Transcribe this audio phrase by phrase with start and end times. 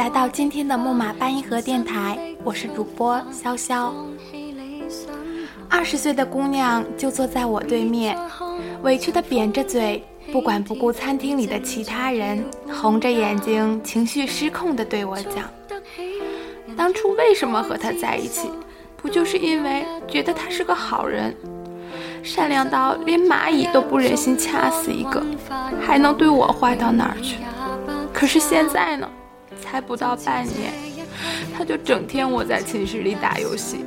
[0.00, 3.92] 来到今天的木马八音盒电台，我是主播潇潇。
[5.68, 8.16] 二十岁的姑娘就坐在我对面，
[8.80, 12.42] 委屈的扁着嘴，不管不顾餐厅里的其他人，
[12.72, 15.44] 红着眼睛，情绪失控的对我讲
[16.74, 18.50] ：“当初为什么和他在一起？
[18.96, 21.36] 不就是因为觉得他是个好人，
[22.22, 25.22] 善良到连蚂蚁都不忍心掐死一个，
[25.78, 27.36] 还能对我坏到哪儿去？
[28.14, 29.06] 可是现在呢？”
[29.60, 30.72] 才不到半年，
[31.56, 33.84] 他就整天窝在寝室里打游戏。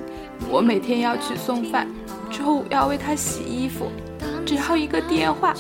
[0.50, 1.88] 我每天要去送饭，
[2.30, 3.92] 周五要为他洗衣服，
[4.46, 5.54] 只要一个电话，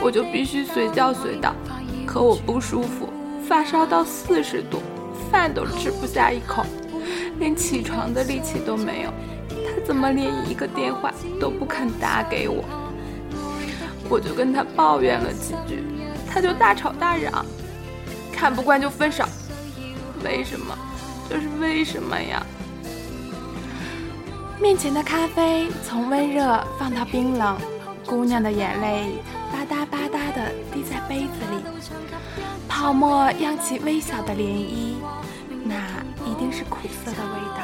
[0.00, 1.54] 我就必须随叫随到。
[2.06, 3.08] 可我不舒服，
[3.46, 4.80] 发烧到四十度，
[5.30, 6.64] 饭都吃不下一口，
[7.38, 9.10] 连起床的力气都没有。
[9.50, 12.64] 他怎么连一个电话都不肯打给我？
[14.08, 15.82] 我就跟他抱怨了几句，
[16.30, 17.44] 他就大吵大嚷，
[18.32, 19.24] 看不惯就分手。
[20.24, 20.76] 为什么？
[21.28, 22.44] 这是为什么呀？
[24.60, 27.56] 面前的咖啡从温热放到冰冷，
[28.04, 31.62] 姑娘的眼泪吧嗒吧嗒地滴在杯子里，
[32.68, 34.94] 泡沫漾起微小的涟漪，
[35.64, 35.76] 那
[36.26, 37.62] 一定是苦涩的味道。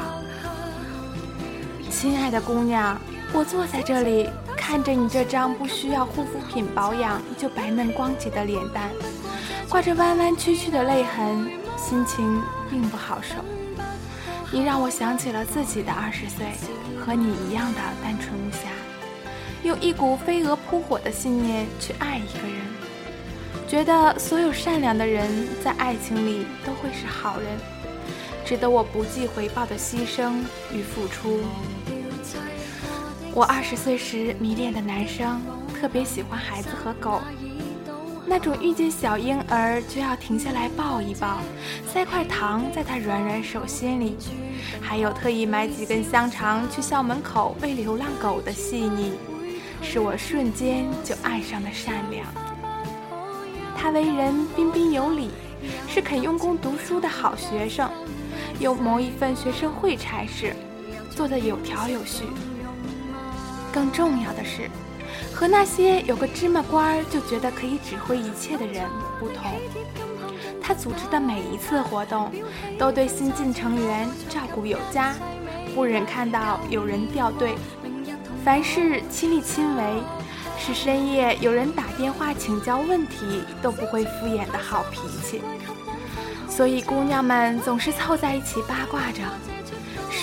[1.89, 2.97] 亲爱的姑娘，
[3.33, 8.89] 我坐在这里，看着你这张不需要护肤品保养就白嫩光洁的脸蛋，
[9.69, 11.64] 挂着弯弯曲曲的泪痕。
[11.77, 13.35] 心情并不好受，
[14.51, 16.47] 你让我想起了自己的二十岁，
[16.99, 18.69] 和你一样的单纯无瑕，
[19.63, 27.47] 用一股飞蛾扑火的信念去爱一个人，觉得所有善良的人在爱情里都会是好人，
[28.45, 30.33] 值得我不计回报的牺牲
[30.73, 31.39] 与付出。
[33.33, 35.41] 我二十岁时迷恋的男生，
[35.79, 37.21] 特别喜欢孩子和狗。
[38.27, 41.37] 那种遇见小婴儿就要停下来抱一抱，
[41.87, 44.17] 塞块糖在他软软手心里，
[44.81, 49.13] 还有特意买几根香肠去校门口喂流浪狗的细腻，
[49.81, 52.25] 是我瞬间就爱上的善良。
[53.77, 55.29] 他为人彬彬有礼，
[55.87, 57.87] 是肯用功读书的好学生，
[58.59, 60.55] 又谋一份学生会差事，
[61.11, 62.23] 做得有条有序。
[63.71, 64.67] 更重要的是。
[65.35, 68.85] 和那些有个芝麻官儿就觉得可以指挥一切的人
[69.19, 69.51] 不同，
[70.61, 72.31] 他组织的每一次活动，
[72.79, 75.13] 都对新进成员照顾有加，
[75.75, 77.53] 不忍看到有人掉队。
[78.45, 79.83] 凡事亲力亲为，
[80.57, 85.41] 是深夜有人打电话请教问题都不会敷衍的好脾气。
[86.47, 89.21] 所以姑娘们总是凑在一起八卦着，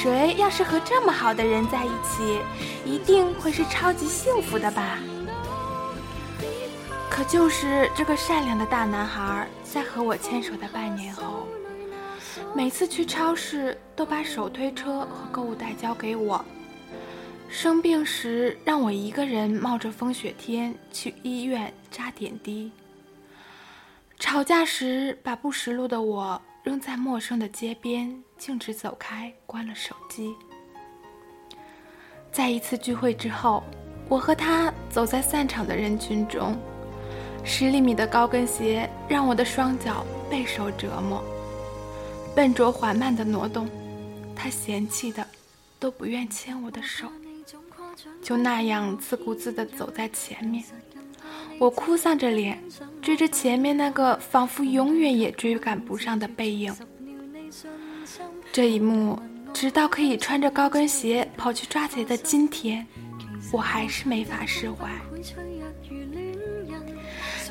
[0.03, 2.41] 谁要是和这么好的人在一起。
[2.85, 4.99] 一定会是超级幸福的吧？
[7.09, 11.47] 可就是这个善良的大男孩，在和我牵手的半年后，
[12.53, 16.45] 每次去超市都把手推车和购物袋交给我。
[17.49, 22.73] 生病时让我一个人冒着风雪天去医院扎点滴。
[24.19, 30.33] 吵架时把不识路的我扔在陌生的街边，径直走开，关了手机。
[32.31, 33.65] 在一次聚会之后，
[34.09, 36.57] 我和他走在散场的人群中，
[37.45, 41.21] 十厘米的高跟鞋让我的双脚备受折磨，
[42.33, 43.69] 笨拙缓慢的挪动，
[44.37, 45.27] 他嫌弃的
[45.81, 47.09] 都不愿牵我的手，
[48.23, 50.65] 就那样自顾自地走在前面，
[51.63, 52.59] 我哭丧着脸
[53.01, 56.75] 追着前面那个仿佛永远也追赶不上的背影，
[58.53, 59.17] 这一幕。
[59.53, 62.85] 直到可以穿着高跟鞋跑去抓贼的今天，
[63.53, 64.91] 我还是没法释怀。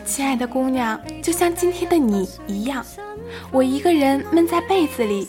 [0.03, 2.85] 亲爱的姑娘，就像今天的你一样，
[3.49, 5.25] 我一个人闷在被子里，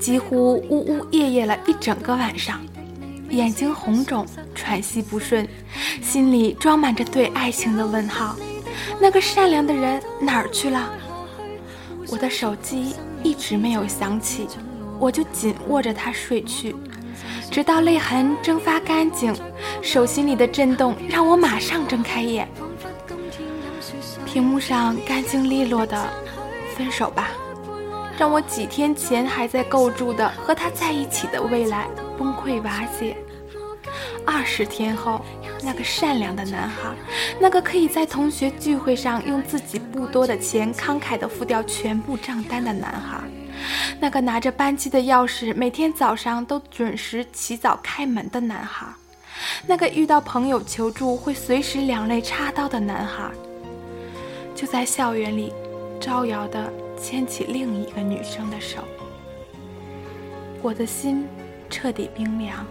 [0.00, 2.60] 几乎呜呜咽咽了一整个晚上，
[3.30, 5.46] 眼睛红肿，喘息不顺，
[6.02, 8.36] 心里装满着对爱情的问号。
[9.00, 10.90] 那个善良的人哪儿去了？
[12.08, 14.46] 我的手机一直没有响起。
[15.00, 16.74] 我就紧握着它睡去，
[17.50, 19.34] 直到泪痕蒸发干净，
[19.82, 22.48] 手心里的震动让我马上睁开眼。
[24.24, 26.08] 屏幕上干净利落的
[26.76, 27.30] “分手吧”，
[28.16, 33.16] 让我几天前还在构筑的和他在一起的未来崩溃瓦解。
[34.26, 35.20] 二十天后，
[35.62, 36.94] 那个善良的男孩，
[37.38, 43.20] 那个可以在同学聚会上用自己不多的钱慷慨地付掉全部账单的男孩。
[44.00, 48.86] 那个拿着班级的钥匙，每天早上都准时起早开门的男孩，
[49.66, 53.30] 那个遇到朋友求助会随时两肋插刀的男孩，
[54.54, 55.52] 就在校园里
[56.00, 58.78] 招摇的牵起另一个女生的手，
[60.60, 61.26] 我的心
[61.70, 62.66] 彻底冰凉。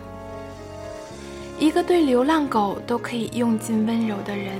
[1.60, 4.60] 一个对流浪狗都可以用尽温柔的人，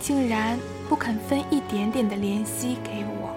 [0.00, 0.58] 竟然
[0.88, 3.36] 不肯分一点点的怜惜给我。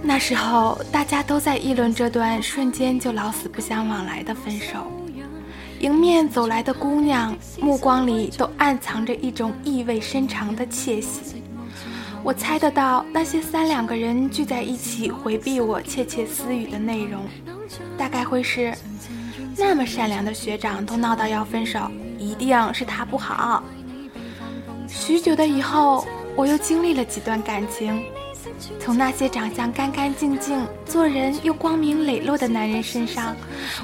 [0.00, 4.86] 那时候，大家都在议论这段瞬间就老死不相往来的分手。
[5.80, 11.42] 迎面走来的姑娘，目光里都暗藏着一种意味深长的窃喜。
[12.22, 17.22] 我猜得到，那些三两个人聚在一起回避我窃窃私语的内容，
[17.96, 18.72] 大概会是。
[19.60, 23.62] 那么善良的学长都闹到要分手，一定是他不好。
[24.86, 26.06] 许久的以后，
[26.36, 28.00] 我又经历了几段感情，
[28.78, 33.36] 从那些长相干干净净、做人又光明磊落的男人身上，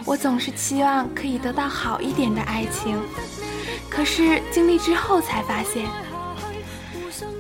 [0.04, 2.96] 我总是期望可以得到好一点的爱情。
[3.90, 5.84] 可是经历之后才发现。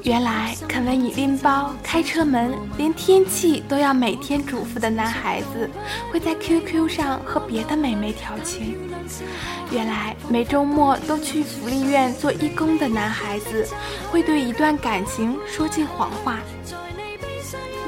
[0.04, 5.68] 原来肯为你拎包、开车门，连天气都要每天嘱咐的男孩子，
[6.12, 8.74] 会在 QQ 上和别的美眉调情；
[9.72, 13.66] 原来每周末都去福利院做义工的男孩子，
[14.10, 16.34] 会对一段感情说尽谎话；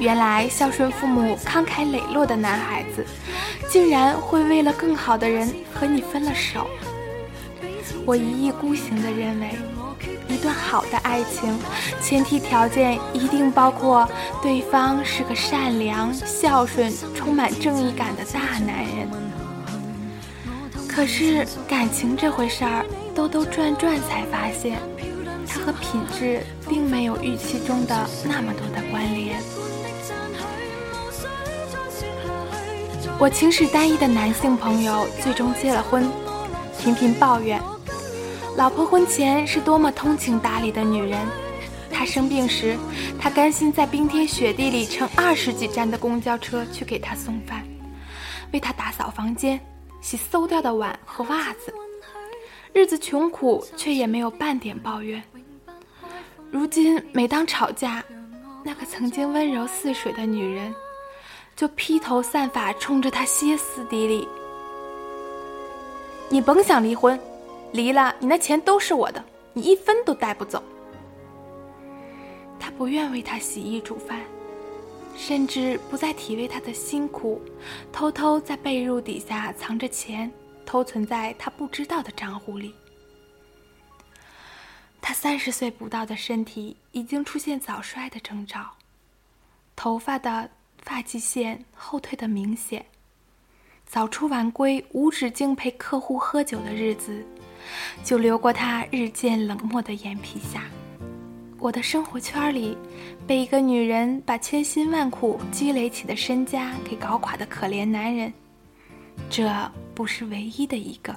[0.00, 3.04] 原来孝顺父母、慷慨磊落的男孩子，
[3.68, 6.66] 竟然会为了更好的人和你分了手。
[8.06, 9.50] 我一意孤行地认为。
[10.28, 11.58] 一段好的爱情，
[12.02, 14.08] 前提条件一定包括
[14.42, 19.08] 对方是个善良、孝顺、充满正义感的大男人。
[20.88, 22.84] 可是感情这回事儿，
[23.14, 24.78] 兜兜转转才发现，
[25.46, 27.94] 它和品质并没有预期中的
[28.24, 29.36] 那么多的关联。
[33.18, 36.10] 我情史单一的男性朋友最终结了婚，
[36.78, 37.60] 频频抱怨。
[38.56, 41.28] 老婆婚前是多么通情达理的女人，
[41.92, 42.74] 她生病时，
[43.20, 47.62] 他甘心在冰天雪地里乘二十几站的公交车去给她送饭，
[48.54, 49.60] 为她打扫房间，
[50.00, 51.72] 洗馊掉的碗和袜子。
[52.72, 55.22] 日子穷苦，却也没有半点抱怨。
[56.50, 58.02] 如今每当吵架，
[58.64, 60.74] 那个曾经温柔似水的女人，
[61.54, 64.26] 就披头散发冲着他歇斯底里
[66.30, 67.20] ：“你甭想离婚！”
[67.76, 70.62] 离了，你那钱都是我的，你一分都带不走。
[72.58, 74.22] 他不愿为他洗衣煮饭，
[75.14, 77.38] 甚至不再体味他的辛苦，
[77.92, 80.32] 偷偷在被褥底下藏着钱，
[80.64, 82.74] 偷存在他不知道的账户里。
[85.02, 88.70] 他三十岁不到的身体已经出现早衰的征兆，
[89.76, 90.50] 头发的
[90.82, 92.86] 发际线后退的明显，
[93.84, 97.24] 早出晚归、无止境陪客户喝酒的日子。
[98.04, 100.64] 就流过他日渐冷漠的眼皮下。
[101.58, 102.76] 我的生活圈里，
[103.26, 108.32] 被一个女人把千辛万苦积累起的身家给搞垮的可怜男人，
[109.30, 109.50] 这
[109.94, 111.14] 不是唯一的一个。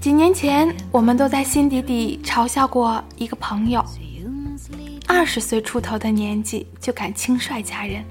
[0.00, 3.84] 几年前，我们都在心底底嘲笑过一个朋友：
[5.06, 8.02] 二十岁出头的年纪就敢轻率嫁人，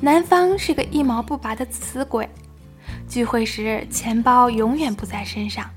[0.00, 2.28] 男方是个一毛不拔的死鬼。
[3.14, 5.70] 聚会时，钱包永远不在身上，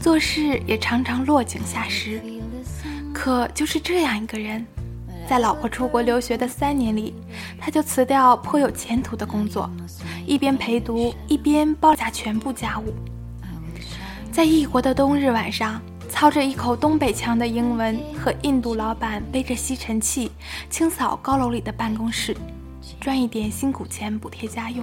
[0.00, 2.18] 做事也常常落井下石。
[3.12, 4.66] 可就是这样一个人，
[5.28, 7.14] 在老婆出国留学的三年里，
[7.60, 9.70] 他就辞掉颇有前途的工作，
[10.26, 12.94] 一边陪读，一边包下全部家务。
[14.32, 20.32] 在异国的冬日晚上，操着一口东北腔的英文，和印度老板背着吸尘器
[20.70, 22.34] 清扫高楼里的办公室，
[22.98, 24.82] 赚一点辛苦钱补贴家用。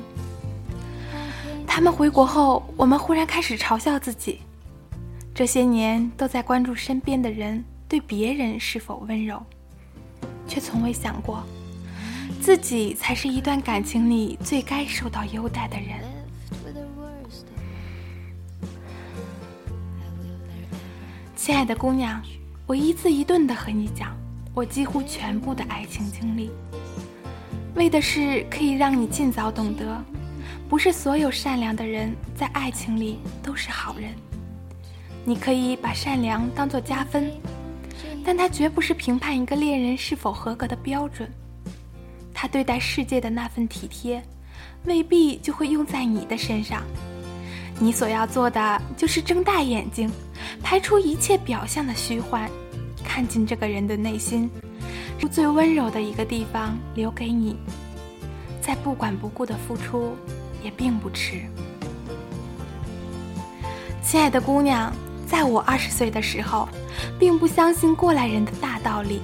[1.75, 4.41] 他们回国后，我们忽然开始嘲笑自己，
[5.33, 9.41] 这些年都在关注身边的人对别人是否温柔，
[10.47, 11.43] 却从未想过，
[12.39, 15.99] 自己才是一段感情里最该受到优待的人。
[21.35, 22.21] 亲爱的姑娘，
[22.67, 24.15] 我一字一顿的和你讲，
[24.53, 26.51] 我几乎全部的爱情经历，
[27.73, 30.05] 为的是可以让你尽早懂得。
[30.73, 34.11] 不是所有善良的人在爱情里都是好人。
[35.23, 37.31] 你可以把善良当作加分，
[38.25, 41.31] 但它绝不是评判一个恋人是否合格的标准。
[42.33, 44.19] 他对待世界的那份体贴，
[44.85, 46.81] 未必就会用在你的身上。
[47.79, 50.09] 你所要做的就是睁大眼睛，
[50.63, 52.49] 排除一切表象的虚幻，
[53.03, 54.49] 看进这个人的内心，
[55.31, 57.57] 最温柔的一个地方留给你，
[58.59, 60.17] 再不管不顾的付出。
[60.63, 61.41] 也并不迟，
[64.01, 64.93] 亲爱的姑娘，
[65.27, 66.67] 在我二十岁的时候，
[67.19, 69.21] 并不相信过来人的大道理，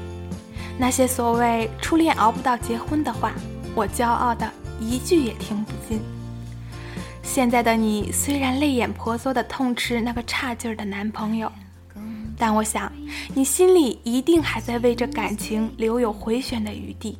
[0.77, 3.31] 那些所谓初恋熬不到结婚的话，
[3.73, 6.01] 我骄傲的一句也听不进。
[7.23, 11.49] 现在的你虽然泪眼婆娑的痛斥那个差劲儿的男朋友，
[12.37, 12.91] 但我想
[13.33, 17.17] 你心里一定还在为这感情留有回旋的余地，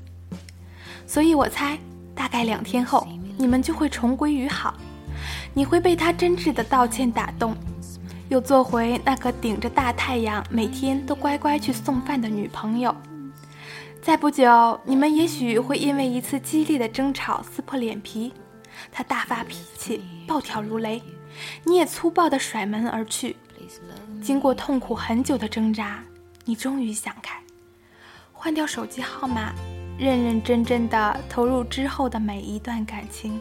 [1.05, 1.77] 所以我猜，
[2.15, 3.07] 大概两天后
[3.39, 4.75] 你们就会重归于好，
[5.53, 7.55] 你会被他真挚的道歉打动。
[8.27, 12.93] 又做回那个顶着大太阳，每天都乖乖去送饭的女朋友。
[14.01, 18.33] 再不久，你们也许会因为一次激烈的争吵撕破脸皮，
[18.91, 21.01] 他大发脾气，暴跳如雷，
[21.63, 23.37] 你也粗暴地甩门而去。
[24.21, 26.03] 经过痛苦很久的挣扎，
[26.43, 27.39] 你终于想开，
[28.33, 29.53] 换掉手机号码，
[29.99, 33.39] 认认真真的投入之后的每一段感情。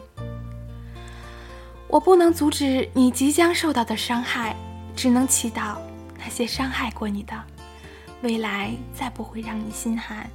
[1.87, 4.55] 我不能阻止你即将受到的伤害。
[4.95, 5.77] 只能祈祷
[6.17, 7.33] 那些伤害过你的，
[8.21, 10.29] 未来再不会让你心寒。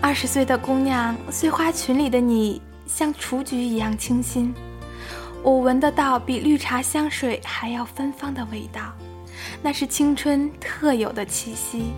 [0.00, 4.52] 二十岁的姑娘，碎花裙里的你像雏菊一样清新，
[5.44, 8.92] 我闻得到比绿茶香水还要芬芳的味道，
[9.62, 11.92] 那是青春特有的气息。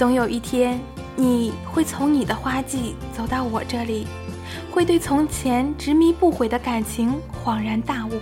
[0.00, 0.80] 总有一天，
[1.14, 4.06] 你会从你的花季走到我这里，
[4.70, 8.12] 会对从前执迷不悔的感情恍然大悟。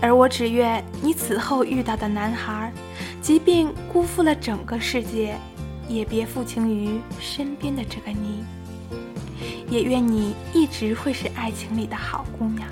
[0.00, 2.72] 而我只愿你此后遇到的男孩，
[3.20, 5.36] 即便辜负了整个世界，
[5.88, 8.44] 也别负情于身边的这个你。
[9.68, 12.68] 也愿你一直会是爱情里的好姑娘。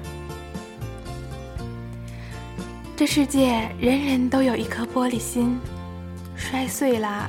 [2.94, 5.58] 这世界人人都有一颗玻璃心，
[6.36, 7.28] 摔碎了，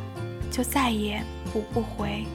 [0.52, 1.22] 就再也
[1.52, 2.26] 补不回。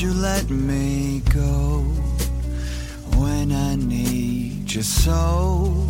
[0.00, 1.80] you let me go
[3.16, 5.86] when I need you so?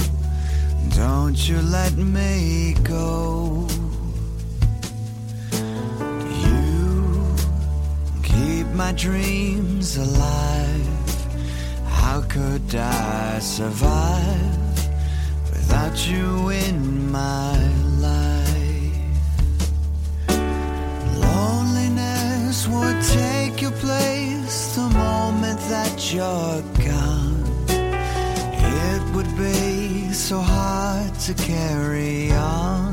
[0.97, 3.52] Don't you let me go.
[8.96, 10.88] dreams alive.
[11.86, 14.78] How could I survive
[15.50, 17.58] without you in my
[17.98, 18.94] life?
[21.18, 27.44] Loneliness would take your place the moment that you're gone.
[27.70, 32.93] It would be so hard to carry on.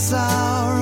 [0.00, 0.79] dinosaur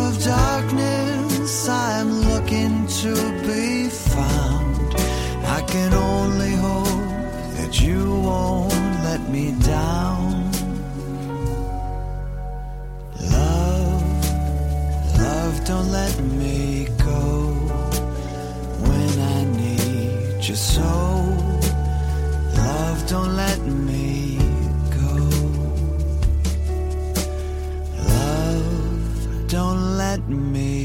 [30.29, 30.78] me